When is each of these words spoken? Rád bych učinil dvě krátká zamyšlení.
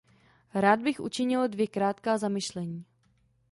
Rád 0.53 0.81
bych 0.81 0.99
učinil 0.99 1.47
dvě 1.47 1.67
krátká 1.67 2.17
zamyšlení. 2.17 2.85